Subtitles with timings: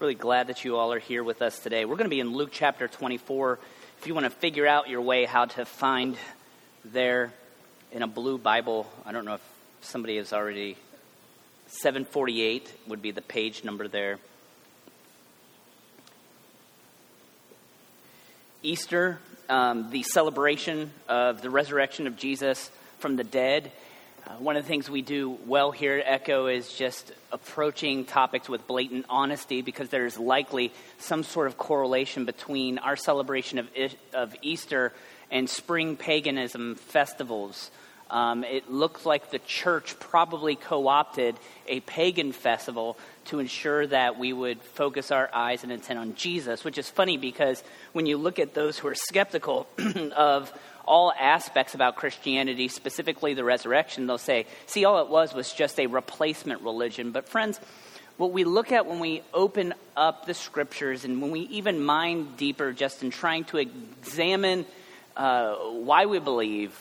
[0.00, 1.84] Really glad that you all are here with us today.
[1.84, 3.58] We're going to be in Luke chapter 24.
[3.98, 6.16] If you want to figure out your way how to find
[6.86, 7.34] there
[7.92, 9.42] in a blue Bible, I don't know if
[9.82, 10.78] somebody has already.
[11.66, 14.18] 748 would be the page number there.
[18.62, 19.18] Easter,
[19.50, 22.70] um, the celebration of the resurrection of Jesus
[23.00, 23.70] from the dead.
[24.26, 28.48] Uh, one of the things we do well here at Echo is just approaching topics
[28.48, 33.68] with blatant honesty because there's likely some sort of correlation between our celebration of,
[34.12, 34.92] of Easter
[35.30, 37.70] and spring paganism festivals.
[38.10, 44.18] Um, it looks like the church probably co opted a pagan festival to ensure that
[44.18, 48.18] we would focus our eyes and intent on Jesus, which is funny because when you
[48.18, 49.68] look at those who are skeptical
[50.16, 50.52] of
[50.90, 55.78] all aspects about Christianity, specifically the resurrection, they'll say, see, all it was was just
[55.78, 57.12] a replacement religion.
[57.12, 57.60] But, friends,
[58.16, 62.30] what we look at when we open up the scriptures and when we even mine
[62.36, 64.66] deeper just in trying to examine
[65.16, 66.72] uh, why we believe,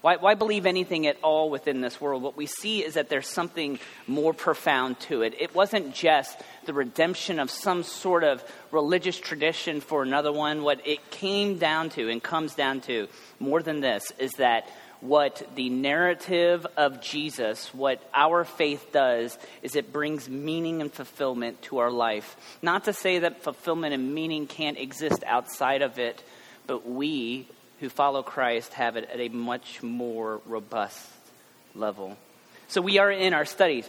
[0.00, 2.22] why, why, believe anything at all within this world?
[2.22, 5.34] What we see is that there's something more profound to it.
[5.40, 10.62] It wasn't just the redemption of some sort of religious tradition for another one.
[10.62, 13.08] What it came down to and comes down to
[13.40, 14.68] more than this is that
[15.00, 21.60] what the narrative of Jesus, what our faith does, is it brings meaning and fulfillment
[21.62, 22.36] to our life.
[22.62, 26.22] Not to say that fulfillment and meaning can't exist outside of it,
[26.66, 27.48] but we
[27.80, 31.00] who follow Christ have it at a much more robust
[31.74, 32.16] level.
[32.68, 33.88] So we are in our studies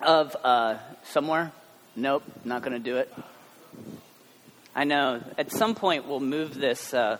[0.00, 1.52] of uh, somewhere.
[1.96, 3.12] Nope, not going to do it.
[4.74, 5.20] I know.
[5.36, 6.94] At some point, we'll move this.
[6.94, 7.18] Uh,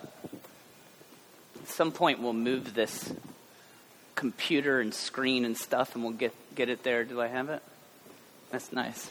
[1.60, 3.12] at some point, we'll move this
[4.14, 7.04] computer and screen and stuff, and we'll get get it there.
[7.04, 7.62] Do I have it?
[8.50, 9.10] That's nice.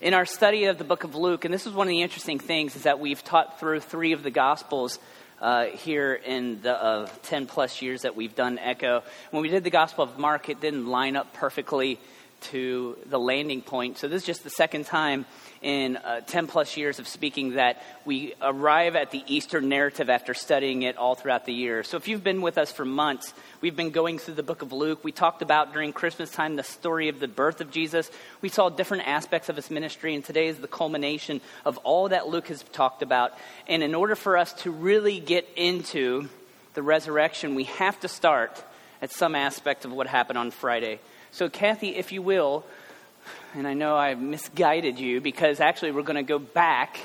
[0.00, 2.38] In our study of the book of Luke, and this is one of the interesting
[2.38, 4.98] things, is that we've taught through three of the Gospels
[5.44, 9.02] uh, here in the uh, 10 plus years that we've done Echo.
[9.30, 12.00] When we did the Gospel of Mark, it didn't line up perfectly
[12.44, 13.98] to the landing point.
[13.98, 15.26] So this is just the second time
[15.64, 20.34] in uh, 10 plus years of speaking that we arrive at the Easter narrative after
[20.34, 21.82] studying it all throughout the year.
[21.82, 23.32] So if you've been with us for months,
[23.62, 25.02] we've been going through the book of Luke.
[25.02, 28.10] We talked about during Christmas time the story of the birth of Jesus.
[28.42, 32.28] We saw different aspects of his ministry, and today is the culmination of all that
[32.28, 33.32] Luke has talked about.
[33.66, 36.28] And in order for us to really get into
[36.74, 38.62] the resurrection, we have to start
[39.00, 41.00] at some aspect of what happened on Friday.
[41.30, 42.66] So, Kathy, if you will,
[43.54, 46.98] and I know I've misguided you because actually we're going to go back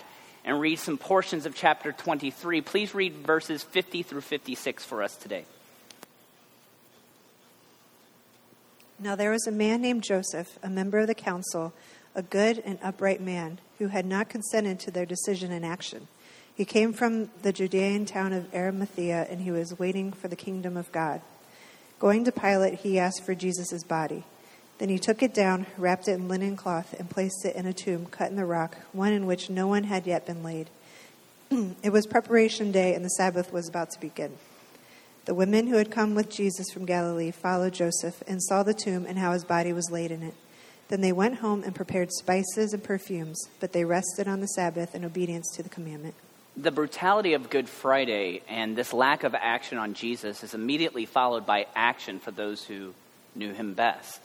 [0.44, 2.62] and read some portions of chapter 23.
[2.62, 5.46] Please read verses 50 through 56 for us today.
[9.00, 11.72] Now there was a man named Joseph, a member of the council,
[12.16, 16.08] a good and upright man, who had not consented to their decision and action.
[16.54, 20.76] He came from the Judean town of Arimathea, and he was waiting for the kingdom
[20.76, 21.22] of God.
[22.00, 24.26] Going to Pilate, he asked for Jesus' body.
[24.80, 27.74] Then he took it down, wrapped it in linen cloth, and placed it in a
[27.74, 30.70] tomb cut in the rock, one in which no one had yet been laid.
[31.84, 34.38] it was preparation day, and the Sabbath was about to begin.
[35.26, 39.06] The women who had come with Jesus from Galilee followed Joseph and saw the tomb
[39.06, 40.34] and how his body was laid in it.
[40.88, 44.96] Then they went home and prepared spices and perfumes, but they rested on the Sabbath
[44.96, 46.16] in obedience to the commandment.
[46.58, 51.46] The brutality of Good Friday and this lack of action on Jesus is immediately followed
[51.46, 52.94] by action for those who
[53.36, 54.20] knew him best.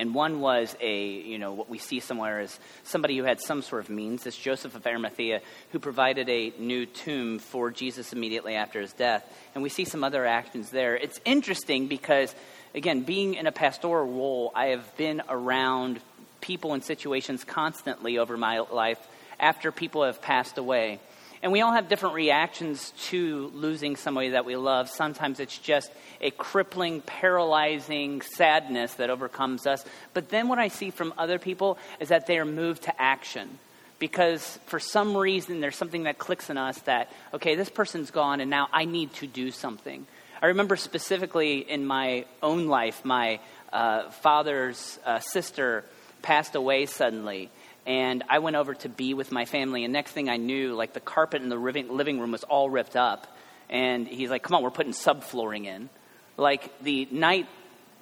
[0.00, 3.60] And one was a, you know, what we see somewhere is somebody who had some
[3.60, 8.54] sort of means, this Joseph of Arimathea, who provided a new tomb for Jesus immediately
[8.54, 9.22] after his death.
[9.54, 10.96] And we see some other actions there.
[10.96, 12.34] It's interesting because,
[12.74, 16.00] again, being in a pastoral role, I have been around
[16.40, 19.06] people and situations constantly over my life
[19.38, 20.98] after people have passed away.
[21.42, 24.90] And we all have different reactions to losing somebody that we love.
[24.90, 25.90] Sometimes it's just
[26.20, 29.82] a crippling, paralyzing sadness that overcomes us.
[30.12, 33.58] But then what I see from other people is that they are moved to action.
[33.98, 38.40] Because for some reason, there's something that clicks in us that, okay, this person's gone
[38.40, 40.06] and now I need to do something.
[40.42, 43.40] I remember specifically in my own life, my
[43.72, 45.84] uh, father's uh, sister
[46.22, 47.50] passed away suddenly
[47.86, 49.84] and I went over to be with my family.
[49.84, 52.96] And next thing I knew, like the carpet in the living room was all ripped
[52.96, 53.26] up.
[53.68, 55.88] And he's like, "Come on, we're putting subflooring in."
[56.36, 57.46] Like the night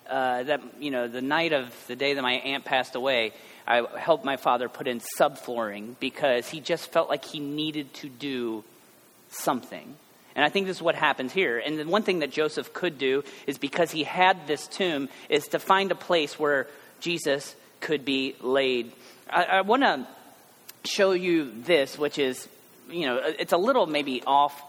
[0.08, 3.32] uh, that you know, the night of the day that my aunt passed away,
[3.66, 8.08] I helped my father put in subflooring because he just felt like he needed to
[8.08, 8.64] do
[9.30, 9.94] something.
[10.34, 11.58] And I think this is what happens here.
[11.58, 15.48] And the one thing that Joseph could do is because he had this tomb, is
[15.48, 16.68] to find a place where
[17.00, 18.92] Jesus could be laid
[19.30, 20.06] I, I want to
[20.84, 22.48] show you this, which is,
[22.90, 24.60] you know, uh, it's a little maybe off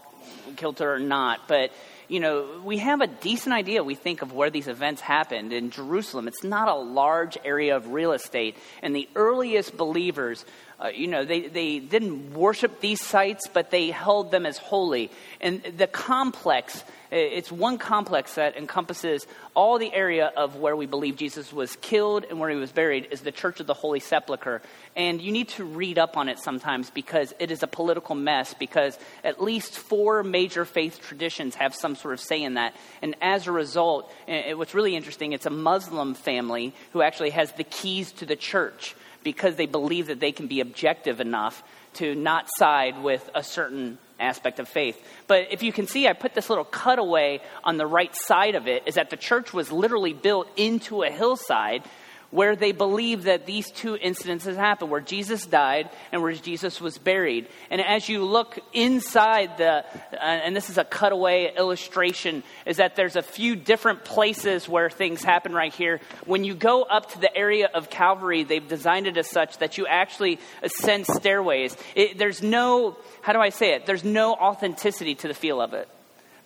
[0.56, 1.72] kilter or not, but
[2.08, 5.52] you know, we have a decent idea, we think, of where these events happened.
[5.52, 8.56] In Jerusalem, it's not a large area of real estate.
[8.82, 10.44] And the earliest believers,
[10.80, 15.10] uh, you know, they, they didn't worship these sites, but they held them as holy.
[15.40, 21.16] And the complex, it's one complex that encompasses all the area of where we believe
[21.16, 24.62] Jesus was killed and where he was buried, is the Church of the Holy Sepulchre.
[24.96, 28.54] And you need to read up on it sometimes because it is a political mess,
[28.54, 32.74] because at least four major faith traditions have some sort of say in that.
[33.02, 37.52] And as a result, it, what's really interesting, it's a Muslim family who actually has
[37.52, 41.62] the keys to the church because they believe that they can be objective enough
[41.94, 45.02] to not side with a certain aspect of faith.
[45.26, 48.68] But if you can see, I put this little cutaway on the right side of
[48.68, 51.82] it, is that the church was literally built into a hillside
[52.30, 56.96] where they believe that these two incidences happened, where Jesus died and where Jesus was
[56.96, 57.48] buried.
[57.70, 62.94] And as you look inside the, uh, and this is a cutaway illustration, is that
[62.94, 66.00] there's a few different places where things happen right here.
[66.24, 69.76] When you go up to the area of Calvary, they've designed it as such that
[69.76, 71.76] you actually ascend stairways.
[71.96, 73.86] It, there's no, how do I say it?
[73.86, 75.88] There's no authenticity to the feel of it.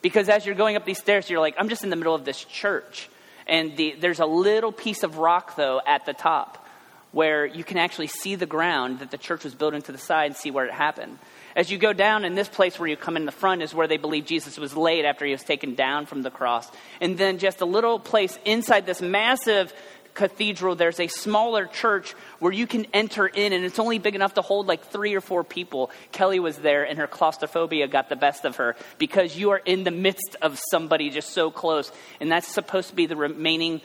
[0.01, 2.25] Because as you're going up these stairs, you're like, I'm just in the middle of
[2.25, 3.09] this church.
[3.47, 6.65] And the, there's a little piece of rock, though, at the top
[7.11, 10.25] where you can actually see the ground that the church was built into the side
[10.25, 11.17] and see where it happened.
[11.55, 13.87] As you go down in this place where you come in the front is where
[13.87, 16.69] they believe Jesus was laid after he was taken down from the cross.
[16.99, 19.73] And then just a little place inside this massive
[20.15, 24.35] cathedral, there's a smaller church where you can enter in, and it's only big enough
[24.35, 25.91] to hold like three or four people.
[26.11, 29.83] Kelly was there, and her claustrophobia got the best of her because you are in
[29.83, 31.91] the midst of somebody just so close.
[32.19, 33.81] And that's supposed to be the remaining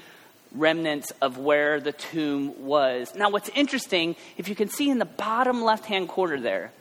[0.53, 3.15] remnants of where the tomb was.
[3.15, 6.73] Now, what's interesting, if you can see in the bottom left hand corner there,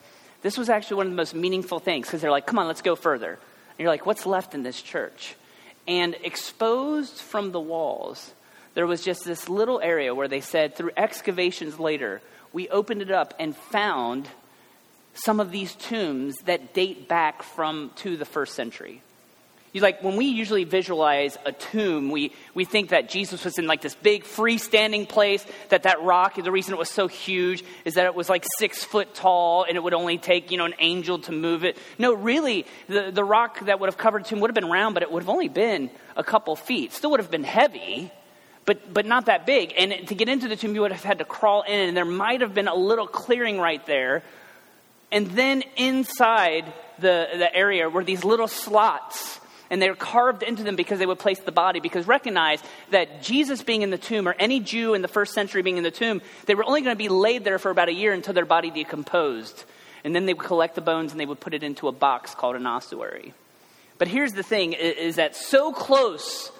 [0.42, 2.82] this was actually one of the most meaningful things because they're like, come on, let's
[2.82, 3.32] go further.
[3.32, 5.34] And you're like, what's left in this church?
[5.86, 8.32] And exposed from the walls
[8.74, 12.20] there was just this little area where they said, through excavations later,
[12.52, 14.28] we opened it up and found
[15.14, 19.02] some of these tombs that date back from to the first century.
[19.72, 23.68] You like when we usually visualize a tomb, we, we think that Jesus was in
[23.68, 25.46] like this big freestanding place.
[25.68, 28.82] That that rock, the reason it was so huge is that it was like six
[28.82, 31.76] foot tall, and it would only take you know an angel to move it.
[31.98, 34.94] No, really, the the rock that would have covered the tomb would have been round,
[34.94, 36.92] but it would have only been a couple feet.
[36.92, 38.10] Still would have been heavy,
[38.66, 39.74] but, but not that big.
[39.76, 42.04] And to get into the tomb, you would have had to crawl in, and there
[42.04, 44.22] might have been a little clearing right there.
[45.10, 49.40] And then inside the, the area were these little slots,
[49.70, 51.80] and they were carved into them because they would place the body.
[51.80, 55.62] Because recognize that Jesus being in the tomb, or any Jew in the first century
[55.62, 57.94] being in the tomb, they were only going to be laid there for about a
[57.94, 59.64] year until their body decomposed.
[60.04, 62.34] And then they would collect the bones and they would put it into a box
[62.34, 63.34] called an ossuary.
[63.98, 66.50] But here's the thing is that so close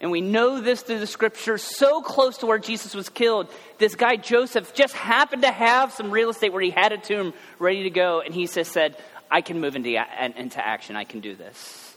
[0.00, 3.48] and we know this through the scripture, so close to where Jesus was killed.
[3.78, 7.32] This guy Joseph just happened to have some real estate where he had a tomb
[7.58, 8.96] ready to go, and he just said,
[9.30, 11.96] I can move into, into action, I can do this.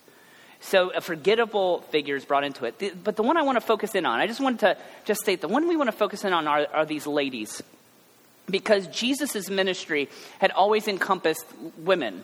[0.62, 3.04] So a forgettable figure is brought into it.
[3.04, 5.42] But the one I want to focus in on, I just wanted to just state
[5.42, 7.62] the one we want to focus in on are, are these ladies.
[8.50, 10.10] Because Jesus' ministry
[10.40, 11.46] had always encompassed
[11.78, 12.24] women,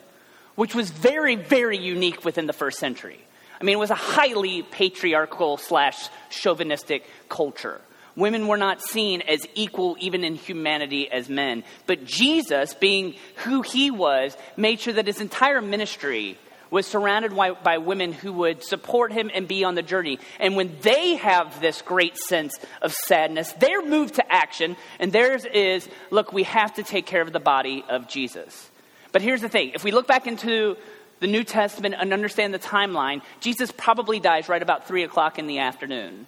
[0.56, 3.20] which was very, very unique within the first century.
[3.60, 7.82] I mean, it was a highly patriarchal slash chauvinistic culture.
[8.16, 11.64] Women were not seen as equal even in humanity as men.
[11.86, 16.38] But Jesus, being who he was, made sure that his entire ministry
[16.72, 20.20] was surrounded by, by, women who would support him and be on the journey.
[20.40, 25.46] And when they have this great sense of sadness, they're moved to action, and theirs
[25.46, 28.72] is look, we have to take care of the body of Jesus.
[29.12, 30.76] But here's the thing if we look back into
[31.26, 35.48] the New Testament and understand the timeline, Jesus probably dies right about 3 o'clock in
[35.48, 36.28] the afternoon.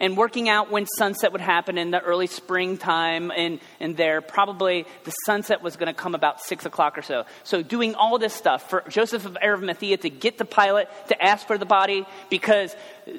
[0.00, 4.86] And working out when sunset would happen in the early springtime and, and there, probably
[5.04, 7.26] the sunset was going to come about 6 o'clock or so.
[7.44, 11.46] So, doing all this stuff for Joseph of Arimathea to get the Pilate to ask
[11.46, 12.74] for the body, because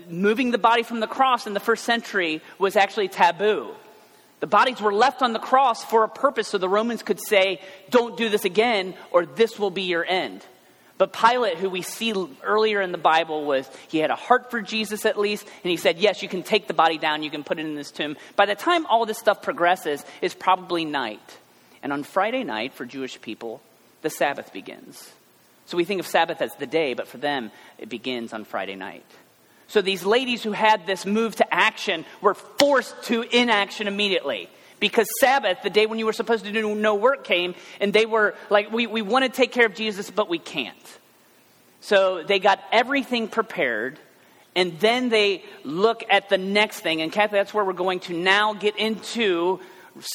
[0.09, 3.69] moving the body from the cross in the first century was actually taboo.
[4.39, 7.61] The bodies were left on the cross for a purpose so the Romans could say,
[7.91, 10.43] Don't do this again, or this will be your end.
[10.99, 12.13] But Pilate, who we see
[12.43, 15.77] earlier in the Bible, was he had a heart for Jesus at least, and he
[15.77, 18.17] said, Yes, you can take the body down, you can put it in this tomb.
[18.35, 21.37] By the time all this stuff progresses, it's probably night.
[21.81, 23.61] And on Friday night, for Jewish people,
[24.01, 25.09] the Sabbath begins.
[25.67, 28.75] So we think of Sabbath as the day, but for them, it begins on Friday
[28.75, 29.05] night.
[29.69, 35.07] So these ladies who had this move to action were forced to inaction immediately because
[35.19, 38.35] Sabbath, the day when you were supposed to do no work, came, and they were
[38.49, 40.77] like, we, we want to take care of Jesus, but we can't.
[41.81, 43.99] So they got everything prepared,
[44.55, 47.01] and then they look at the next thing.
[47.01, 49.59] And Kathy, that's where we're going to now get into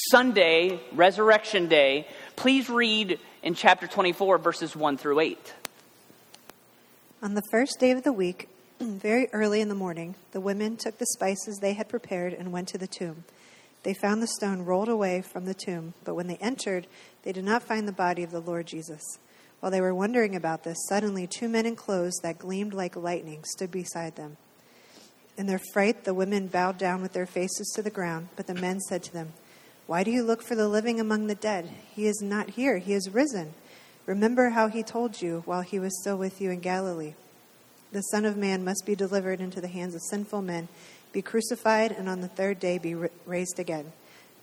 [0.09, 2.07] Sunday, Resurrection Day.
[2.35, 5.53] Please read in chapter 24, verses 1 through 8.
[7.21, 10.97] On the first day of the week, very early in the morning, the women took
[10.97, 13.23] the spices they had prepared and went to the tomb.
[13.85, 16.87] They found the stone rolled away from the tomb, but when they entered,
[17.21, 19.19] they did not find the body of the Lord Jesus.
[19.59, 23.43] While they were wondering about this, suddenly two men in clothes that gleamed like lightning
[23.43, 24.37] stood beside them.
[25.37, 28.55] In their fright, the women bowed down with their faces to the ground, but the
[28.55, 29.33] men said to them,
[29.85, 31.69] Why do you look for the living among the dead?
[31.93, 33.53] He is not here, he is risen.
[34.07, 37.13] Remember how he told you while he was still with you in Galilee.
[37.91, 40.69] The Son of Man must be delivered into the hands of sinful men
[41.15, 42.93] be crucified, and on the third day be
[43.25, 43.93] raised again.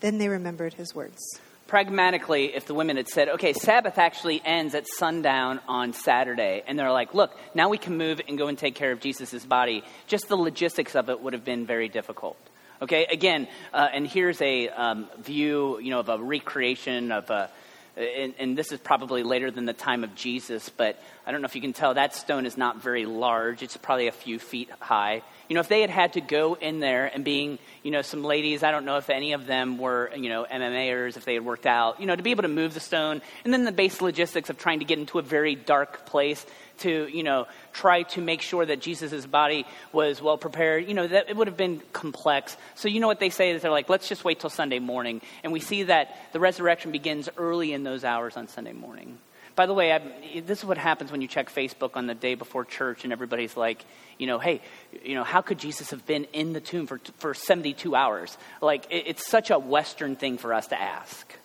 [0.00, 1.20] Then they remembered his words.
[1.66, 6.78] Pragmatically, if the women had said, okay, Sabbath actually ends at sundown on Saturday, and
[6.78, 9.84] they're like, look, now we can move and go and take care of Jesus' body,
[10.06, 12.38] just the logistics of it would have been very difficult.
[12.80, 17.50] Okay, again, uh, and here's a um, view, you know, of a recreation of a
[17.96, 21.46] and, and, this is probably later than the time of Jesus, but I don't know
[21.46, 23.62] if you can tell, that stone is not very large.
[23.62, 25.22] It's probably a few feet high.
[25.48, 28.24] You know, if they had had to go in there and being, you know, some
[28.24, 31.44] ladies, I don't know if any of them were, you know, MMAers, if they had
[31.44, 34.00] worked out, you know, to be able to move the stone, and then the base
[34.00, 36.46] logistics of trying to get into a very dark place
[36.82, 41.06] to, you know, try to make sure that Jesus' body was well prepared, you know,
[41.06, 42.56] that it would have been complex.
[42.74, 45.20] So you know what they say is they're like, let's just wait till Sunday morning.
[45.42, 49.18] And we see that the resurrection begins early in those hours on Sunday morning.
[49.54, 50.00] By the way, I,
[50.40, 53.56] this is what happens when you check Facebook on the day before church and everybody's
[53.56, 53.84] like,
[54.18, 54.62] you know, hey,
[55.04, 58.36] you know, how could Jesus have been in the tomb for, for 72 hours?
[58.62, 61.36] Like, it, it's such a Western thing for us to ask.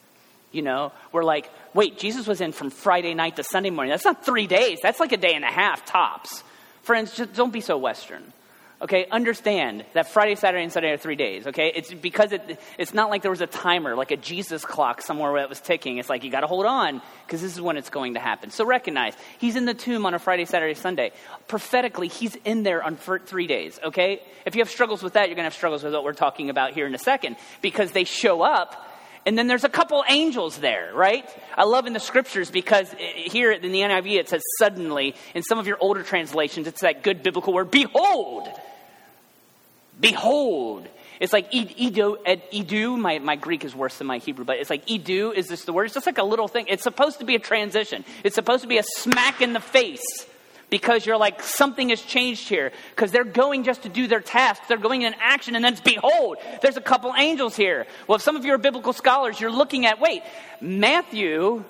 [0.53, 3.91] You know, we're like, wait, Jesus was in from Friday night to Sunday morning.
[3.91, 4.79] That's not three days.
[4.81, 6.43] That's like a day and a half tops.
[6.81, 8.33] Friends, just don't be so Western.
[8.81, 11.45] Okay, understand that Friday, Saturday, and Sunday are three days.
[11.45, 15.03] Okay, it's because it, it's not like there was a timer, like a Jesus clock
[15.03, 15.99] somewhere that was ticking.
[15.99, 18.49] It's like you got to hold on because this is when it's going to happen.
[18.49, 21.11] So recognize he's in the tomb on a Friday, Saturday, Sunday.
[21.47, 23.79] Prophetically, he's in there on three days.
[23.83, 26.13] Okay, if you have struggles with that, you're going to have struggles with what we're
[26.13, 28.83] talking about here in a second because they show up
[29.27, 31.29] and then there's a couple angels there, right?
[31.57, 35.15] I love in the scriptures because here in the NIV it says suddenly.
[35.35, 38.47] In some of your older translations, it's that good biblical word, behold.
[39.99, 40.87] Behold.
[41.19, 44.87] It's like idu, idu my, my Greek is worse than my Hebrew, but it's like
[44.87, 45.85] idu is this the word?
[45.85, 46.67] It's just like a little thing.
[46.69, 48.05] It's supposed to be a transition.
[48.23, 50.25] It's supposed to be a smack in the face
[50.69, 52.71] because you're like, something has changed here.
[52.95, 54.63] Because they're going just to do their task.
[54.67, 57.87] They're going in action, and then it's, behold, there's a couple angels here.
[58.07, 60.23] Well, if some of you are biblical scholars, you're looking at, wait,
[60.59, 61.63] Matthew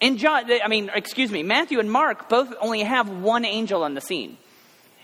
[0.00, 3.94] and John, I mean, excuse me, Matthew and Mark both only have one angel on
[3.94, 4.38] the scene.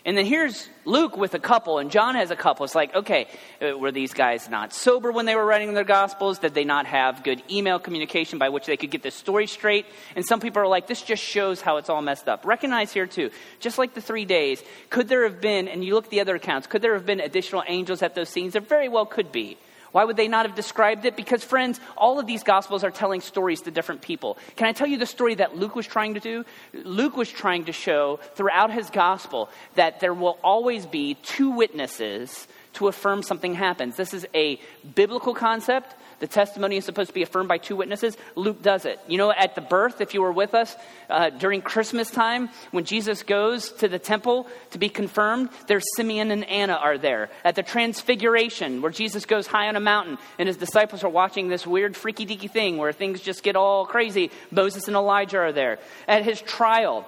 [0.07, 2.65] And then here's Luke with a couple, and John has a couple.
[2.65, 3.27] It's like, okay,
[3.63, 6.39] uh, were these guys not sober when they were writing their gospels?
[6.39, 9.87] Did they not have good email communication by which they could get the story straight?
[10.15, 12.45] And some people are like, this just shows how it's all messed up.
[12.45, 13.31] Recognize here too,
[13.61, 16.37] just like the three days, could there have been, and you look at the other
[16.37, 18.53] accounts, could there have been additional angels at those scenes?
[18.53, 19.57] There very well could be.
[19.95, 21.15] Why would they not have described it?
[21.15, 24.37] Because, friends, all of these gospels are telling stories to different people.
[24.57, 26.45] Can I tell you the story that Luke was trying to do?
[26.73, 32.49] Luke was trying to show throughout his gospel that there will always be two witnesses
[32.73, 33.95] to affirm something happens.
[33.95, 34.59] This is a
[34.97, 38.17] biblical concept the testimony is supposed to be affirmed by two witnesses.
[38.35, 39.01] Luke does it.
[39.09, 40.77] You know, at the birth, if you were with us
[41.11, 46.31] uh, during Christmas time, when Jesus goes to the temple to be confirmed, there's Simeon
[46.31, 47.31] and Anna are there.
[47.45, 51.49] At the transfiguration, where Jesus goes high on a mountain and his disciples are watching
[51.49, 55.53] this weird, freaky deaky thing where things just get all crazy, Moses and Elijah are
[55.53, 55.79] there.
[56.07, 57.07] At his trial,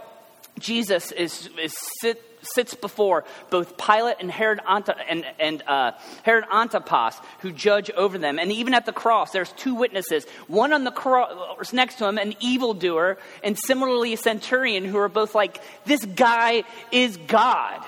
[0.59, 2.23] Jesus is, is sit,
[2.55, 4.61] sits before both Pilate and Herod,
[5.09, 8.39] and, and uh, Herod Antipas, who judge over them.
[8.39, 10.27] And even at the cross, there's two witnesses.
[10.47, 15.09] One on the cross next to him, an evildoer, and similarly a centurion, who are
[15.09, 17.85] both like, this guy is God.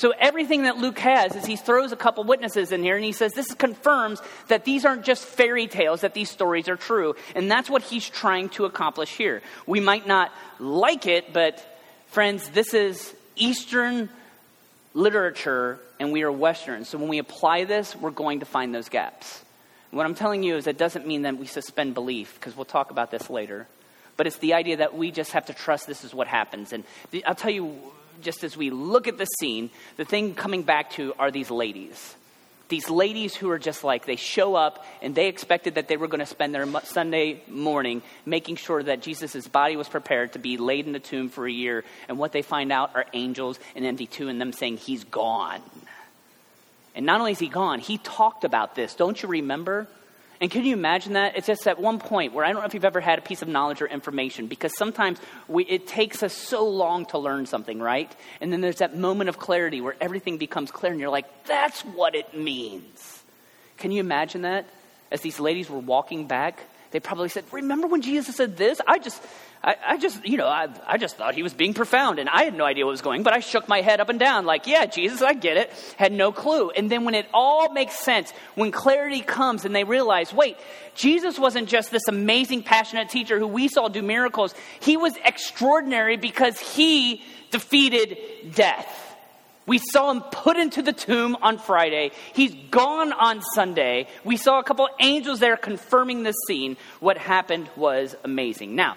[0.00, 3.12] So everything that Luke has is he throws a couple witnesses in here and he
[3.12, 7.16] says this confirms that these aren't just fairy tales, that these stories are true.
[7.34, 9.42] And that's what he's trying to accomplish here.
[9.66, 11.62] We might not like it, but
[12.06, 14.08] friends, this is Eastern
[14.94, 16.84] literature and we are Western.
[16.84, 19.42] So when we apply this, we're going to find those gaps.
[19.90, 22.90] what I'm telling you is that doesn't mean that we suspend belief, because we'll talk
[22.90, 23.66] about this later.
[24.16, 26.72] But it's the idea that we just have to trust this is what happens.
[26.72, 26.84] And
[27.26, 27.74] I'll tell you,
[28.22, 32.14] just as we look at the scene, the thing coming back to are these ladies.
[32.70, 36.06] These ladies who are just like, they show up and they expected that they were
[36.06, 40.56] going to spend their Sunday morning making sure that Jesus' body was prepared to be
[40.56, 41.84] laid in the tomb for a year.
[42.08, 45.60] And what they find out are angels and empty tomb and them saying, He's gone.
[46.94, 48.94] And not only is he gone, he talked about this.
[48.94, 49.88] Don't you remember?
[50.40, 51.36] And can you imagine that?
[51.36, 53.42] It's just at one point where I don't know if you've ever had a piece
[53.42, 55.18] of knowledge or information because sometimes
[55.48, 58.10] we, it takes us so long to learn something, right?
[58.40, 61.82] And then there's that moment of clarity where everything becomes clear and you're like, that's
[61.82, 63.22] what it means.
[63.76, 64.66] Can you imagine that?
[65.10, 68.80] As these ladies were walking back, they probably said, Remember when Jesus said this?
[68.86, 69.22] I just,
[69.62, 72.44] I, I, just, you know, I, I just thought he was being profound, and I
[72.44, 74.66] had no idea what was going, but I shook my head up and down, like,
[74.66, 75.70] yeah, Jesus, I get it.
[75.98, 76.70] Had no clue.
[76.70, 80.56] And then when it all makes sense, when clarity comes and they realize, wait,
[80.94, 84.54] Jesus wasn't just this amazing, passionate teacher who we saw do miracles.
[84.80, 88.16] He was extraordinary because he defeated
[88.54, 88.96] death.
[89.66, 92.12] We saw him put into the tomb on Friday.
[92.32, 94.08] He's gone on Sunday.
[94.24, 96.78] We saw a couple angels there confirming the scene.
[96.98, 98.74] What happened was amazing.
[98.74, 98.96] Now,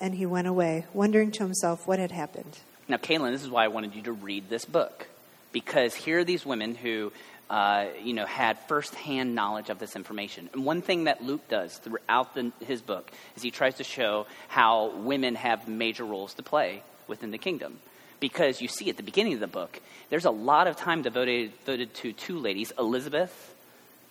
[0.00, 2.58] and he went away, wondering to himself what had happened.
[2.88, 5.06] Now, Kaylin, this is why I wanted you to read this book,
[5.52, 7.12] because here are these women who,
[7.50, 10.48] uh, you know, had firsthand knowledge of this information.
[10.52, 14.26] And one thing that Luke does throughout the, his book is he tries to show
[14.48, 17.78] how women have major roles to play within the kingdom.
[18.20, 21.52] Because you see at the beginning of the book, there's a lot of time devoted,
[21.64, 23.54] devoted to two ladies, Elizabeth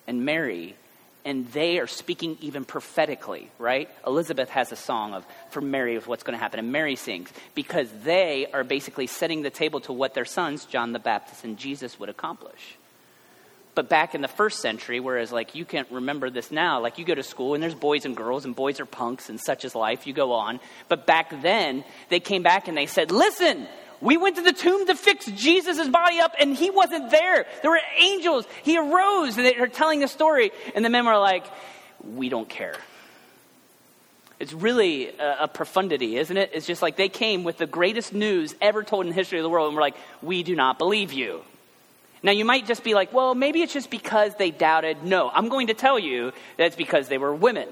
[0.06, 0.76] and Mary,
[1.24, 3.90] and they are speaking even prophetically, right?
[4.06, 7.30] Elizabeth has a song of for Mary of what's going to happen, and Mary sings
[7.54, 11.58] because they are basically setting the table to what their sons, John the Baptist and
[11.58, 12.76] Jesus, would accomplish.
[13.74, 17.04] But back in the first century, whereas like you can't remember this now, like you
[17.04, 19.74] go to school and there's boys and girls and boys are punks and such is
[19.74, 20.58] life, you go on.
[20.88, 23.68] But back then, they came back and they said, listen,
[24.00, 27.46] we went to the tomb to fix Jesus' body up, and he wasn't there.
[27.62, 28.46] There were angels.
[28.62, 30.52] He arose, and they're telling the story.
[30.74, 31.44] And the men were like,
[32.02, 32.76] We don't care.
[34.38, 36.50] It's really a, a, profundity, isn't it?
[36.54, 39.42] It's just like they came with the greatest news ever told in the history of
[39.42, 41.42] the world, and we're like, We do not believe you.
[42.22, 45.02] Now, you might just be like, Well, maybe it's just because they doubted.
[45.02, 47.68] No, I'm going to tell you that it's because they were women,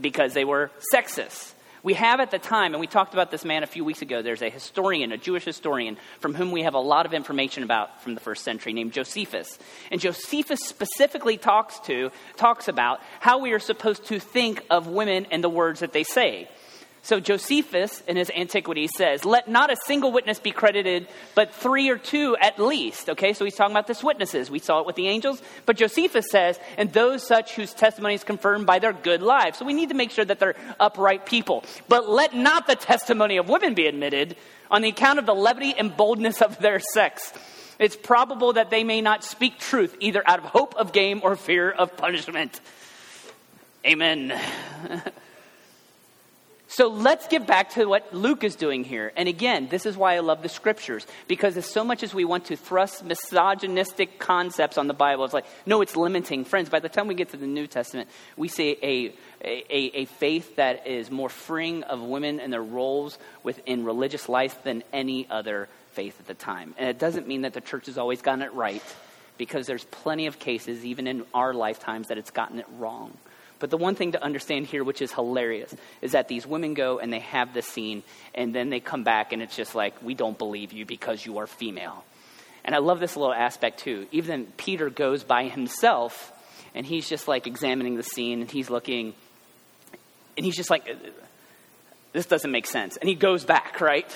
[0.00, 3.62] because they were sexist we have at the time, and we talked about this man
[3.62, 6.80] a few weeks ago, there's a historian, a Jewish historian, from whom we have a
[6.80, 9.58] lot of information about from the first century named Josephus.
[9.90, 15.26] And Josephus specifically talks to, talks about how we are supposed to think of women
[15.30, 16.48] and the words that they say.
[17.02, 21.88] So Josephus in his Antiquities says, Let not a single witness be credited, but three
[21.88, 23.08] or two at least.
[23.08, 24.50] Okay, so he's talking about this witnesses.
[24.50, 25.40] We saw it with the angels.
[25.64, 29.58] But Josephus says, And those such whose testimony is confirmed by their good lives.
[29.58, 31.64] So we need to make sure that they're upright people.
[31.88, 34.36] But let not the testimony of women be admitted
[34.70, 37.32] on the account of the levity and boldness of their sex.
[37.78, 41.36] It's probable that they may not speak truth, either out of hope of gain or
[41.36, 42.60] fear of punishment.
[43.86, 44.38] Amen.
[46.70, 49.10] So let's get back to what Luke is doing here.
[49.16, 52.26] And again, this is why I love the scriptures, because as so much as we
[52.26, 56.44] want to thrust misogynistic concepts on the Bible, it's like, no, it's limiting.
[56.44, 60.04] Friends, by the time we get to the New Testament, we see a, a, a
[60.04, 65.26] faith that is more freeing of women and their roles within religious life than any
[65.30, 66.74] other faith at the time.
[66.76, 68.84] And it doesn't mean that the church has always gotten it right,
[69.38, 73.16] because there's plenty of cases, even in our lifetimes, that it's gotten it wrong.
[73.58, 76.98] But the one thing to understand here, which is hilarious, is that these women go
[76.98, 78.02] and they have the scene,
[78.34, 81.38] and then they come back, and it's just like, we don't believe you because you
[81.38, 82.04] are female.
[82.64, 84.06] And I love this little aspect too.
[84.12, 86.32] Even Peter goes by himself,
[86.74, 89.14] and he's just like examining the scene, and he's looking,
[90.36, 90.94] and he's just like, uh,
[92.12, 92.96] this doesn't make sense.
[92.96, 94.08] And he goes back, right?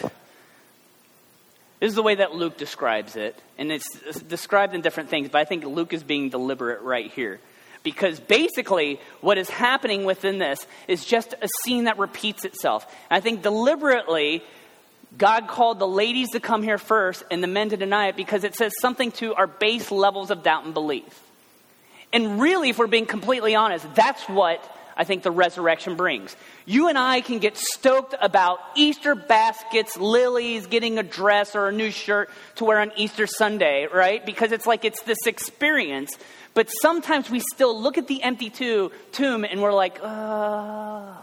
[1.81, 3.37] This is the way that Luke describes it.
[3.59, 7.41] And it's described in different things, but I think Luke is being deliberate right here
[7.83, 12.87] because basically what is happening within this is just a scene that repeats itself.
[13.11, 14.43] And I think deliberately,
[15.19, 18.45] God called the ladies to come here first and the men to deny it because
[18.45, 21.21] it says something to our base levels of doubt and belief.
[22.13, 24.63] And really, if we're being completely honest, that's what
[24.97, 26.37] I think the resurrection brings.
[26.67, 31.73] You and I can get stoked about Easter baskets, lilies, getting a dress or a
[31.73, 34.25] new shirt to wear on Easter Sunday, right?
[34.25, 36.17] Because it's like it's this experience.
[36.55, 41.15] But sometimes we still look at the empty tomb and we're like, uh.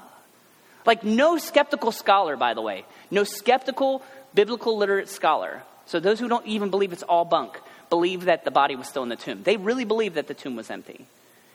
[0.86, 4.02] Like, no skeptical scholar, by the way, no skeptical
[4.34, 5.62] biblical literate scholar.
[5.86, 9.04] So, those who don't even believe it's all bunk believe that the body was still
[9.04, 9.44] in the tomb.
[9.44, 11.06] They really believe that the tomb was empty.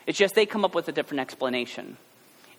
[0.07, 1.97] It's just they come up with a different explanation.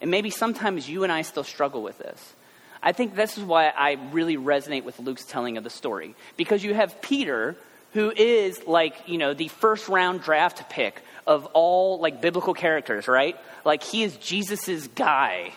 [0.01, 2.33] And maybe sometimes you and I still struggle with this.
[2.81, 6.15] I think this is why I really resonate with Luke's telling of the story.
[6.37, 7.55] Because you have Peter,
[7.93, 13.07] who is like, you know, the first round draft pick of all like biblical characters,
[13.07, 13.35] right?
[13.63, 15.51] Like he is Jesus's guy.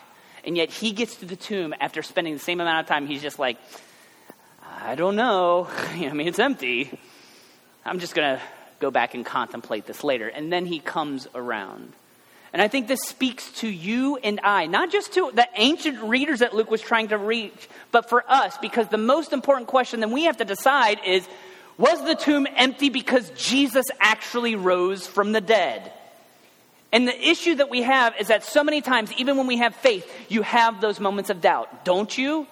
[0.45, 3.07] And yet he gets to the tomb after spending the same amount of time.
[3.07, 3.59] He's just like,
[4.81, 5.69] I don't know.
[5.91, 6.99] I mean, it's empty.
[7.85, 8.43] I'm just going to
[8.81, 10.29] go back and contemplate this later.
[10.29, 11.93] And then he comes around.
[12.53, 16.39] And I think this speaks to you and I, not just to the ancient readers
[16.39, 20.11] that Luke was trying to reach, but for us, because the most important question that
[20.11, 21.29] we have to decide is
[21.77, 25.93] was the tomb empty because Jesus actually rose from the dead?
[26.91, 29.75] And the issue that we have is that so many times, even when we have
[29.77, 32.47] faith, you have those moments of doubt, don't you?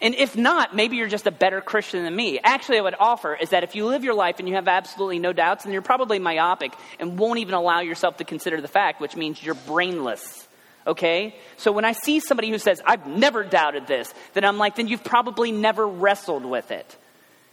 [0.00, 2.38] And if not, maybe you're just a better Christian than me.
[2.42, 5.18] Actually, I would offer is that if you live your life and you have absolutely
[5.18, 9.00] no doubts, then you're probably myopic and won't even allow yourself to consider the fact,
[9.00, 10.46] which means you're brainless.
[10.86, 11.34] Okay?
[11.56, 14.86] So when I see somebody who says, I've never doubted this, then I'm like, then
[14.86, 16.96] you've probably never wrestled with it.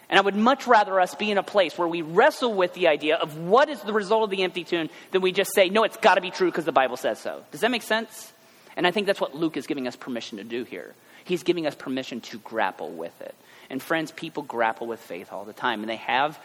[0.08, 2.90] And I would much rather us be in a place where we wrestle with the
[2.90, 5.84] idea of what is the result of the empty tomb than we just say, no,
[5.84, 7.44] it's got to be true because the Bible says so.
[7.52, 8.32] Does that make sense?
[8.78, 10.94] And I think that's what Luke is giving us permission to do here.
[11.26, 13.36] He's giving us permission to grapple with it.
[13.70, 16.40] And friends, people grapple with faith all the time, and they have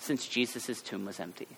[0.00, 1.48] since Jesus' tomb was empty.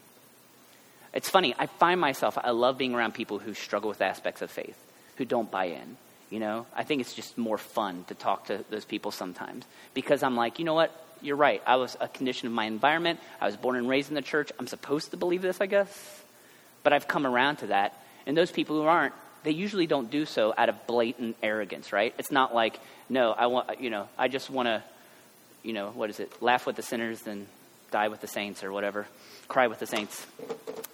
[1.13, 4.51] It's funny, I find myself, I love being around people who struggle with aspects of
[4.51, 4.77] faith,
[5.17, 5.97] who don't buy in.
[6.31, 10.23] You know, I think it's just more fun to talk to those people sometimes because
[10.23, 10.93] I'm like, you know what?
[11.21, 11.61] You're right.
[11.67, 13.19] I was a condition of my environment.
[13.41, 14.53] I was born and raised in the church.
[14.59, 16.23] I'm supposed to believe this, I guess.
[16.85, 18.01] But I've come around to that.
[18.27, 22.15] And those people who aren't, they usually don't do so out of blatant arrogance, right?
[22.19, 24.83] It's not like, no, I want, you know, I just want to,
[25.63, 26.43] you know, what is it?
[26.43, 27.47] Laugh with the sinners and
[27.91, 29.07] die with the saints or whatever.
[29.49, 30.27] Cry with the saints.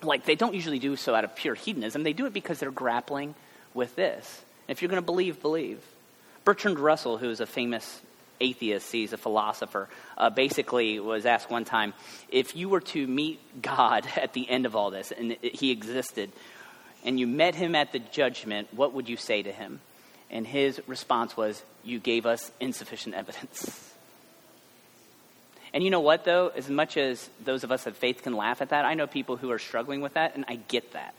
[0.02, 2.02] Like, they don't usually do so out of pure hedonism.
[2.02, 3.34] They do it because they're grappling
[3.74, 4.42] with this.
[4.68, 5.80] And if you're going to believe, believe.
[6.44, 8.00] Bertrand Russell, who is a famous
[8.40, 11.94] atheist, he's a philosopher, uh, basically was asked one time
[12.28, 16.30] if you were to meet God at the end of all this, and he existed,
[17.04, 19.80] and you met him at the judgment, what would you say to him?
[20.30, 23.92] And his response was, You gave us insufficient evidence.
[25.72, 26.48] And you know what, though?
[26.56, 29.36] As much as those of us of faith can laugh at that, I know people
[29.36, 31.14] who are struggling with that, and I get that.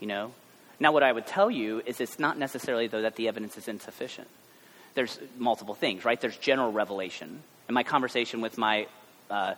[0.00, 0.32] You know?
[0.80, 3.68] Now, what I would tell you is it's not necessarily, though, that the evidence is
[3.68, 4.28] insufficient.
[4.94, 6.20] There's multiple things, right?
[6.20, 7.42] There's general revelation.
[7.68, 8.86] In my conversation with my
[9.30, 9.54] uh,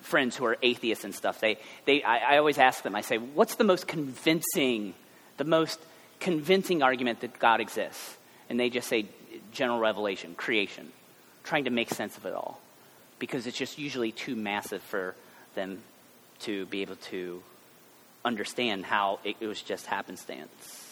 [0.00, 3.18] friends who are atheists and stuff, they, they, I, I always ask them, I say,
[3.18, 4.94] what's the most convincing,
[5.36, 5.78] the most
[6.20, 8.16] convincing argument that God exists?
[8.48, 9.06] And they just say
[9.52, 10.90] general revelation, creation,
[11.44, 12.60] trying to make sense of it all.
[13.18, 15.14] Because it's just usually too massive for
[15.54, 15.82] them
[16.40, 17.42] to be able to
[18.24, 20.87] understand how it, it was just happenstance.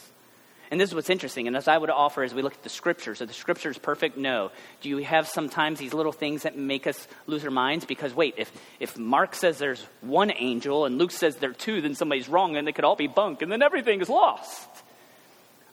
[0.70, 1.46] And this is what's interesting.
[1.46, 4.16] And as I would offer as we look at the scriptures, are the scriptures perfect?
[4.16, 4.50] No.
[4.80, 7.84] Do you have sometimes these little things that make us lose our minds?
[7.84, 8.50] Because wait, if,
[8.80, 12.56] if Mark says there's one angel and Luke says there are two, then somebody's wrong
[12.56, 14.68] and they could all be bunk and then everything is lost.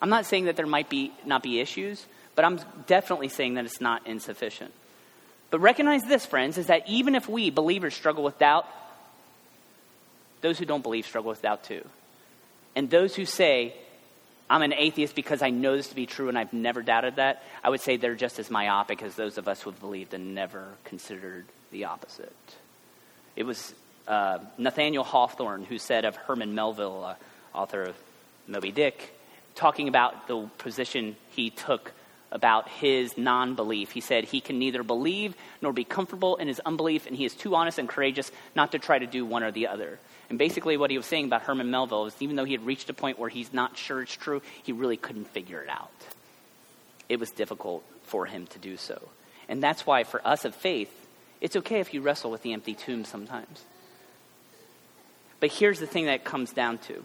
[0.01, 3.65] I'm not saying that there might be not be issues, but I'm definitely saying that
[3.65, 4.73] it's not insufficient.
[5.49, 8.67] But recognize this, friends, is that even if we believers struggle with doubt,
[10.41, 11.87] those who don't believe struggle with doubt too.
[12.75, 13.75] And those who say,
[14.53, 17.41] I'm an atheist because I know this to be true and I've never doubted that,
[17.63, 20.35] I would say they're just as myopic as those of us who have believed and
[20.35, 22.35] never considered the opposite.
[23.35, 23.73] It was
[24.07, 27.15] uh, Nathaniel Hawthorne who said of Herman Melville, uh,
[27.57, 27.95] author of
[28.47, 29.17] Moby Dick,
[29.55, 31.91] talking about the position he took
[32.31, 33.89] about his non belief.
[33.89, 37.33] He said he can neither believe nor be comfortable in his unbelief, and he is
[37.33, 39.97] too honest and courageous not to try to do one or the other.
[40.33, 42.89] And basically, what he was saying about Herman Melville is even though he had reached
[42.89, 45.91] a point where he's not sure it's true, he really couldn't figure it out.
[47.07, 49.09] It was difficult for him to do so.
[49.47, 50.91] And that's why, for us of faith,
[51.39, 53.63] it's okay if you wrestle with the empty tomb sometimes.
[55.39, 57.03] But here's the thing that comes down to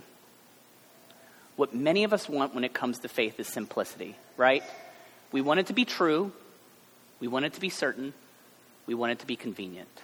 [1.56, 4.62] what many of us want when it comes to faith is simplicity, right?
[5.32, 6.32] We want it to be true,
[7.20, 8.14] we want it to be certain,
[8.86, 10.02] we want it to be convenient.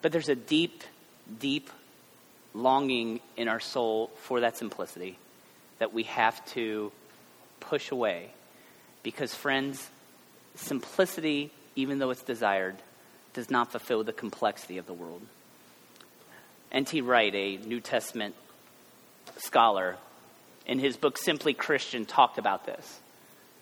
[0.00, 0.82] But there's a deep,
[1.38, 1.68] deep
[2.54, 5.18] longing in our soul for that simplicity
[5.78, 6.92] that we have to
[7.60, 8.30] push away.
[9.02, 9.90] Because, friends,
[10.54, 12.76] simplicity, even though it's desired,
[13.34, 15.22] does not fulfill the complexity of the world.
[16.70, 17.00] N.T.
[17.00, 18.34] Wright, a New Testament
[19.36, 19.96] scholar,
[20.66, 23.00] in his book Simply Christian, talked about this.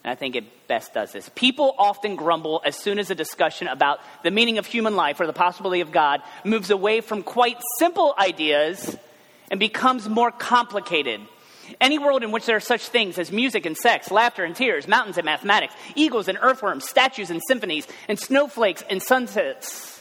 [0.02, 1.30] And I think it best does this.
[1.34, 5.26] People often grumble as soon as a discussion about the meaning of human life or
[5.26, 8.96] the possibility of God moves away from quite simple ideas
[9.50, 11.20] and becomes more complicated.
[11.80, 14.88] Any world in which there are such things as music and sex, laughter and tears,
[14.88, 19.99] mountains and mathematics, eagles and earthworms, statues and symphonies, and snowflakes and sunsets,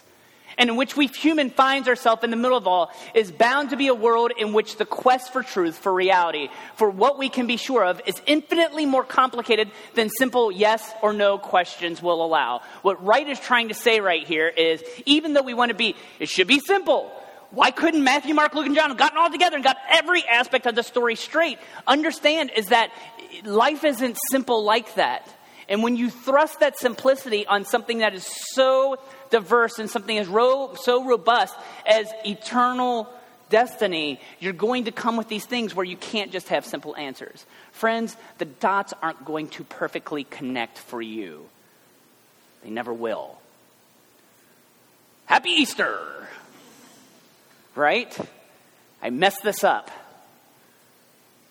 [0.60, 3.78] and in which we human finds ourselves in the middle of all is bound to
[3.78, 7.48] be a world in which the quest for truth, for reality, for what we can
[7.48, 12.62] be sure of is infinitely more complicated than simple yes or no questions will allow.
[12.82, 15.96] What Wright is trying to say right here is even though we want to be,
[16.20, 17.12] it should be simple.
[17.52, 20.68] Why couldn't Matthew, Mark, Luke, and John have gotten all together and got every aspect
[20.68, 21.58] of the story straight?
[21.88, 22.92] Understand is that
[23.44, 25.28] life isn't simple like that.
[25.70, 28.98] And when you thrust that simplicity on something that is so
[29.30, 31.56] diverse and something as ro- so robust
[31.86, 33.08] as eternal
[33.52, 37.46] destiny, you're going to come with these things where you can't just have simple answers.
[37.72, 41.48] Friends, the dots aren't going to perfectly connect for you,
[42.64, 43.38] they never will.
[45.28, 46.00] Happy Easter!
[47.76, 48.18] Right?
[49.02, 49.92] I messed this up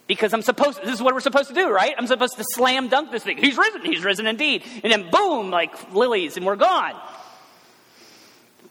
[0.08, 1.94] because I'm supposed, this is what we're supposed to do, right?
[1.96, 3.36] I'm supposed to slam dunk this thing.
[3.36, 4.64] He's risen, he's risen indeed.
[4.82, 6.94] And then boom, like lilies, and we're gone.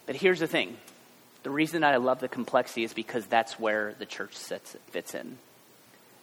[0.04, 0.76] But here's the thing
[1.44, 5.38] the reason I love the complexity is because that's where the church sits, fits in.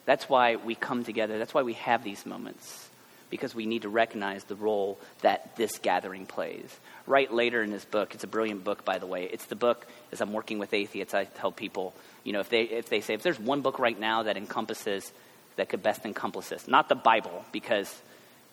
[0.06, 1.40] That's why we come together.
[1.40, 2.90] That's why we have these moments,
[3.30, 6.80] because we need to recognize the role that this gathering plays.
[7.08, 9.26] Right later in this book, it's a brilliant book, by the way.
[9.26, 12.64] It's the book, as I'm working with atheists, I tell people, you know, if they,
[12.64, 15.12] if they say, if there's one book right now that encompasses,
[15.56, 17.94] that could best encompass this, not the Bible, because,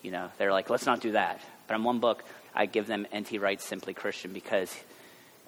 [0.03, 1.41] you know, they're like, let's not do that.
[1.67, 3.39] But in one book, I give them N.T.
[3.39, 4.75] Wright's Simply Christian because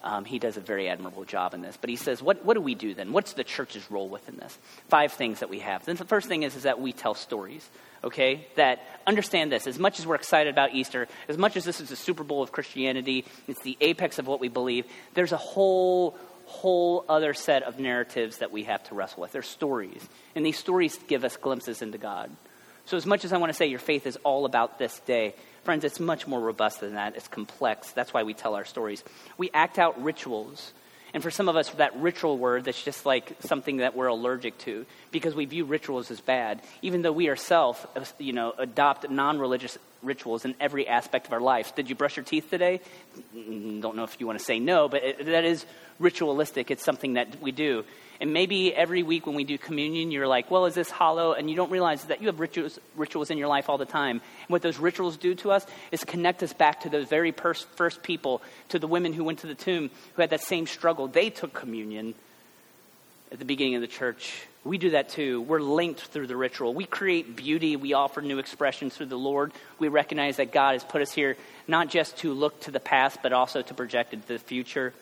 [0.05, 1.79] um, he does a very admirable job in this.
[1.81, 3.13] But he says, what, what do we do then?
[3.13, 4.57] What's the church's role within this?
[4.89, 5.85] Five things that we have.
[5.85, 7.69] Then the first thing is, is that we tell stories,
[8.05, 8.47] okay?
[8.57, 9.67] That understand this.
[9.67, 12.43] As much as we're excited about Easter, as much as this is the Super Bowl
[12.43, 17.63] of Christianity, it's the apex of what we believe, there's a whole whole other set
[17.63, 19.33] of narratives that we have to wrestle with.
[19.33, 20.07] They're stories.
[20.35, 22.31] And these stories give us glimpses into God.
[22.85, 25.35] So, as much as I want to say your faith is all about this day,
[25.65, 27.17] friends, it's much more robust than that.
[27.17, 27.91] It's complex.
[27.93, 29.03] That's why we tell our stories.
[29.39, 30.73] We act out rituals.
[31.13, 34.59] And for some of us, that ritual word, that's just like something that we're allergic
[34.59, 37.87] to because we view rituals as bad, even though we ourselves,
[38.19, 41.75] you know, adopt non religious rituals in every aspect of our life.
[41.77, 42.81] Did you brush your teeth today?
[43.33, 45.65] Don't know if you want to say no, but it, that is
[46.01, 46.71] ritualistic.
[46.73, 47.85] It's something that we do.
[48.21, 51.33] And maybe every week when we do communion, you're like, well, is this hollow?
[51.33, 54.21] And you don't realize that you have rituals, rituals in your life all the time.
[54.21, 57.69] And what those rituals do to us is connect us back to those very first,
[57.71, 61.09] first people, to the women who went to the tomb who had that same struggle.
[61.09, 62.15] They took communion
[63.33, 64.47] at the beginning of the church.
[64.63, 65.43] We do that too.
[65.43, 66.73] We're linked through the ritual.
[66.73, 67.77] We create beauty.
[67.77, 69.53] We offer new expressions through the Lord.
[69.79, 73.19] We recognize that God has put us here not just to look to the past,
[73.23, 74.95] but also to project into the future.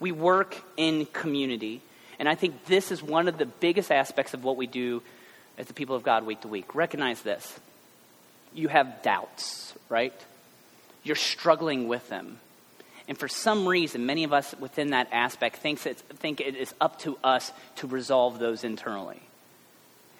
[0.00, 1.82] We work in community.
[2.18, 5.02] And I think this is one of the biggest aspects of what we do
[5.58, 6.74] as the people of God week to week.
[6.74, 7.58] Recognize this.
[8.54, 10.14] You have doubts, right?
[11.02, 12.38] You're struggling with them.
[13.08, 16.72] And for some reason, many of us within that aspect thinks it's, think it is
[16.80, 19.20] up to us to resolve those internally,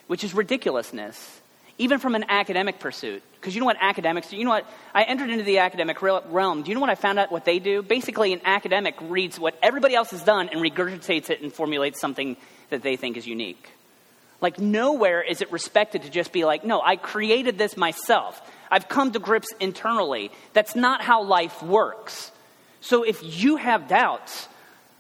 [0.08, 1.40] which is ridiculousness,
[1.78, 3.22] even from an academic pursuit.
[3.34, 4.36] Because you know what academics do?
[4.36, 4.66] You know what?
[4.94, 6.62] I entered into the academic realm.
[6.62, 7.82] Do you know what I found out what they do?
[7.82, 12.36] Basically, an academic reads what everybody else has done and regurgitates it and formulates something
[12.70, 13.72] that they think is unique.
[14.40, 18.40] Like, nowhere is it respected to just be like, no, I created this myself.
[18.70, 20.30] I've come to grips internally.
[20.52, 22.30] That's not how life works.
[22.80, 24.48] So if you have doubts,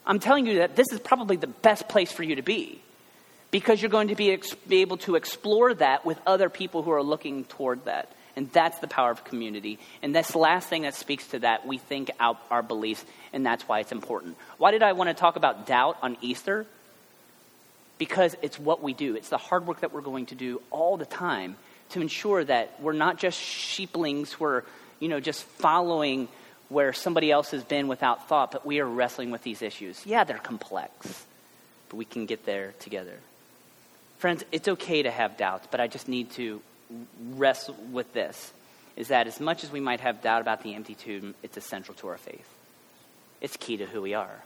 [0.06, 2.80] I'm telling you that this is probably the best place for you to be
[3.52, 6.90] because you're going to be, ex- be able to explore that with other people who
[6.90, 8.10] are looking toward that.
[8.34, 9.78] And that's the power of community.
[10.02, 13.68] And this last thing that speaks to that, we think out our beliefs, and that's
[13.68, 14.36] why it's important.
[14.56, 16.66] Why did I want to talk about doubt on Easter?
[17.98, 20.96] Because it's what we do, it's the hard work that we're going to do all
[20.96, 21.56] the time
[21.90, 24.64] to ensure that we're not just sheeplings who are,
[24.98, 26.26] you know, just following
[26.70, 30.00] where somebody else has been without thought, but we are wrestling with these issues.
[30.06, 31.26] Yeah, they're complex,
[31.90, 33.18] but we can get there together.
[34.22, 36.62] Friends, it's okay to have doubts, but I just need to
[37.32, 38.52] wrestle with this
[38.94, 41.92] is that as much as we might have doubt about the empty tomb, it's essential
[41.94, 42.46] to our faith.
[43.40, 44.44] It's key to who we are.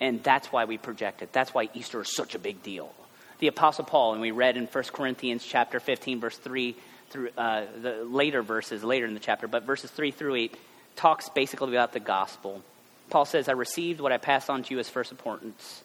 [0.00, 1.32] And that's why we project it.
[1.32, 2.92] That's why Easter is such a big deal.
[3.38, 6.74] The Apostle Paul, and we read in 1 Corinthians chapter 15, verse 3
[7.10, 10.56] through uh, the later verses, later in the chapter, but verses 3 through 8
[10.96, 12.60] talks basically about the gospel.
[13.08, 15.84] Paul says, I received what I passed on to you as first importance.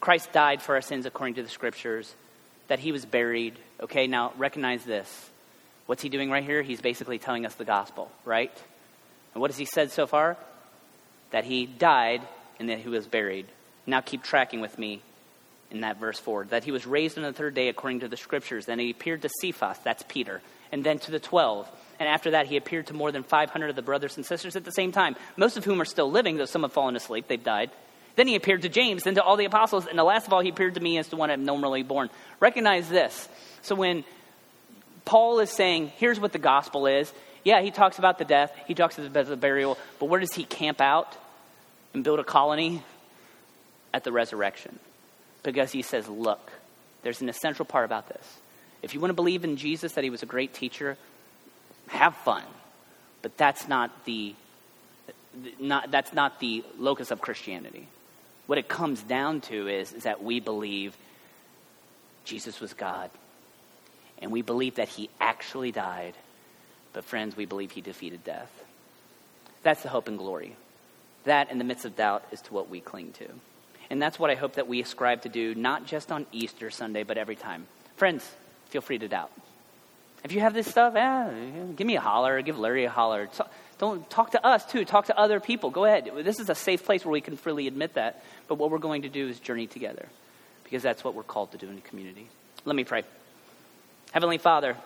[0.00, 2.14] Christ died for our sins according to the scriptures,
[2.70, 3.58] that he was buried.
[3.80, 5.30] Okay, now recognize this.
[5.86, 6.62] What's he doing right here?
[6.62, 8.52] He's basically telling us the gospel, right?
[9.34, 10.36] And what has he said so far?
[11.32, 12.22] That he died
[12.60, 13.46] and that he was buried.
[13.86, 15.02] Now keep tracking with me
[15.72, 16.44] in that verse 4.
[16.50, 18.66] That he was raised on the third day according to the scriptures.
[18.66, 21.68] Then he appeared to Cephas, that's Peter, and then to the twelve.
[21.98, 24.64] And after that, he appeared to more than 500 of the brothers and sisters at
[24.64, 27.42] the same time, most of whom are still living, though some have fallen asleep, they've
[27.42, 27.72] died.
[28.16, 30.40] Then he appeared to James, then to all the apostles, and the last of all,
[30.40, 32.10] he appeared to me as to one abnormally born.
[32.38, 33.28] Recognize this.
[33.62, 34.04] So when
[35.04, 37.12] Paul is saying, here's what the gospel is,
[37.44, 40.44] yeah, he talks about the death, he talks about the burial, but where does he
[40.44, 41.16] camp out
[41.94, 42.82] and build a colony?
[43.92, 44.78] At the resurrection.
[45.42, 46.52] Because he says, look,
[47.02, 48.38] there's an essential part about this.
[48.82, 50.96] If you want to believe in Jesus, that he was a great teacher,
[51.88, 52.44] have fun.
[53.22, 54.34] But that's not the,
[55.58, 57.88] not, that's not the locus of Christianity.
[58.50, 60.96] What it comes down to is, is that we believe
[62.24, 63.08] Jesus was God.
[64.20, 66.14] And we believe that he actually died.
[66.92, 68.50] But, friends, we believe he defeated death.
[69.62, 70.56] That's the hope and glory.
[71.26, 73.28] That, in the midst of doubt, is to what we cling to.
[73.88, 77.04] And that's what I hope that we ascribe to do, not just on Easter Sunday,
[77.04, 77.68] but every time.
[77.98, 78.28] Friends,
[78.70, 79.30] feel free to doubt.
[80.24, 81.30] If you have this stuff, eh,
[81.76, 83.28] give me a holler, give Larry a holler.
[83.80, 84.84] Don't talk to us too.
[84.84, 85.70] Talk to other people.
[85.70, 86.10] Go ahead.
[86.18, 88.22] This is a safe place where we can freely admit that.
[88.46, 90.06] But what we're going to do is journey together,
[90.64, 92.28] because that's what we're called to do in the community.
[92.66, 93.04] Let me pray.
[94.12, 94.76] Heavenly Father,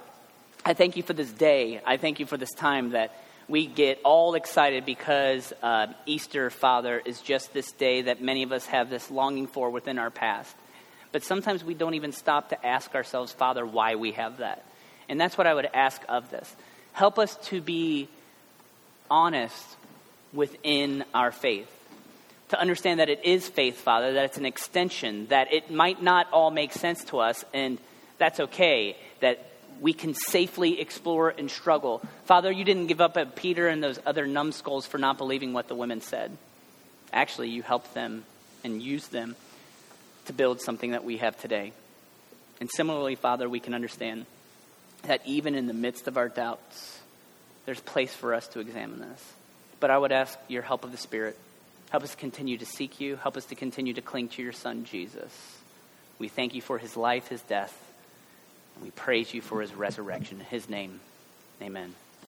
[0.64, 1.80] I thank you for this day.
[1.84, 7.02] I thank you for this time that we get all excited because uh, Easter, Father,
[7.04, 10.54] is just this day that many of us have this longing for within our past.
[11.10, 14.64] But sometimes we don't even stop to ask ourselves, Father, why we have that.
[15.08, 16.54] And that's what I would ask of this.
[16.92, 18.08] Help us to be
[19.10, 19.76] honest
[20.32, 21.70] within our faith.
[22.50, 26.28] To understand that it is faith, Father, that it's an extension, that it might not
[26.32, 27.78] all make sense to us, and
[28.18, 28.96] that's okay.
[29.20, 29.44] That
[29.80, 32.02] we can safely explore and struggle.
[32.26, 35.68] Father, you didn't give up at Peter and those other numbskulls for not believing what
[35.68, 36.36] the women said.
[37.12, 38.24] Actually, you helped them
[38.62, 39.36] and used them
[40.26, 41.72] to build something that we have today.
[42.60, 44.26] And similarly, Father, we can understand
[45.02, 46.93] that even in the midst of our doubts,
[47.66, 49.32] there's place for us to examine this.
[49.80, 51.38] But I would ask your help of the Spirit.
[51.90, 53.16] Help us continue to seek you.
[53.16, 55.32] Help us to continue to cling to your Son, Jesus.
[56.18, 57.76] We thank you for his life, his death,
[58.74, 60.40] and we praise you for his resurrection.
[60.40, 61.00] In his name,
[61.60, 61.94] amen.